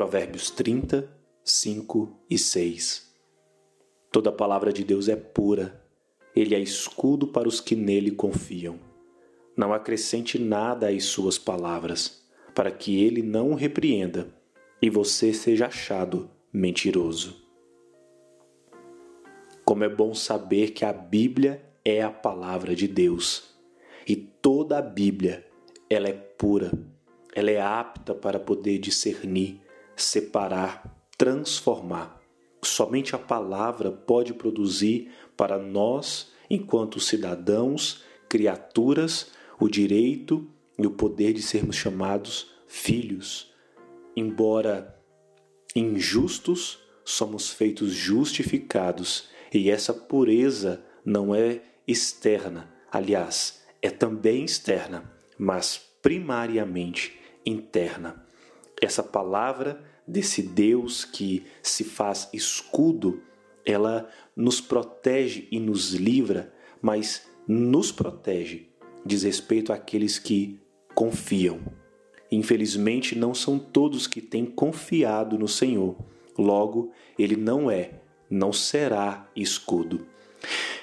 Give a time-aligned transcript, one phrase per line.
[0.00, 1.06] Provérbios 30,
[1.44, 3.14] 5 e 6.
[4.10, 5.84] Toda palavra de Deus é pura,
[6.34, 8.80] ele é escudo para os que nele confiam.
[9.54, 14.34] Não acrescente nada às suas palavras, para que ele não o repreenda
[14.80, 17.36] e você seja achado mentiroso.
[19.66, 23.54] Como é bom saber que a Bíblia é a palavra de Deus
[24.08, 25.46] e toda a Bíblia
[25.90, 26.72] ela é pura,
[27.34, 29.60] ela é apta para poder discernir,
[30.02, 32.20] separar, transformar.
[32.62, 40.46] Somente a palavra pode produzir para nós, enquanto cidadãos, criaturas, o direito
[40.78, 43.52] e o poder de sermos chamados filhos.
[44.16, 44.96] Embora
[45.74, 55.80] injustos, somos feitos justificados e essa pureza não é externa, aliás, é também externa, mas
[56.02, 58.24] primariamente interna.
[58.80, 63.22] Essa palavra desse Deus que se faz escudo,
[63.64, 68.70] ela nos protege e nos livra, mas nos protege
[69.04, 70.58] diz respeito àqueles que
[70.94, 71.60] confiam.
[72.30, 75.96] Infelizmente, não são todos que têm confiado no Senhor.
[76.38, 80.06] Logo, ele não é não será escudo.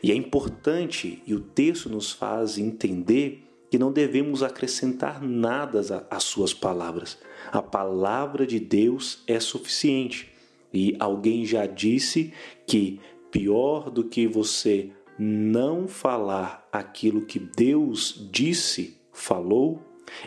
[0.00, 6.24] E é importante, e o texto nos faz entender que não devemos acrescentar nada às
[6.24, 7.16] suas palavras.
[7.50, 10.30] A palavra de Deus é suficiente.
[10.70, 12.34] E alguém já disse
[12.66, 13.00] que
[13.30, 19.82] pior do que você não falar aquilo que Deus disse, falou,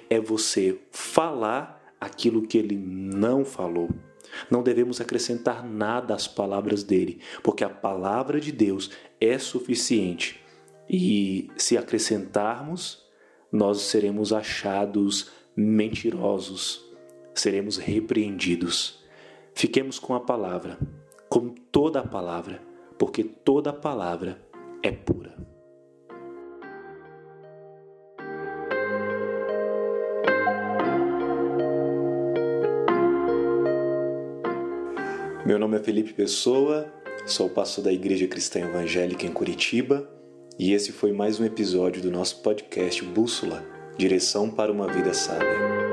[0.10, 3.92] é você falar aquilo que ele não falou.
[4.50, 8.90] Não devemos acrescentar nada às palavras dele, porque a palavra de Deus
[9.22, 10.42] é suficiente.
[10.90, 13.05] E se acrescentarmos,
[13.56, 16.86] nós seremos achados mentirosos,
[17.34, 19.00] seremos repreendidos.
[19.54, 20.78] Fiquemos com a palavra,
[21.30, 22.62] com toda a palavra,
[23.00, 24.38] porque toda a palavra
[24.84, 25.34] é pura.
[35.46, 36.92] Meu nome é Felipe Pessoa,
[37.26, 40.15] sou pastor da Igreja Cristã Evangélica em Curitiba
[40.58, 43.64] e esse foi mais um episódio do nosso podcast Bússola
[43.98, 45.85] Direção para uma Vida Sábia.